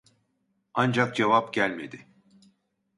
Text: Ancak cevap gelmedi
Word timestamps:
Ancak 0.73 1.15
cevap 1.15 1.53
gelmedi 1.53 2.05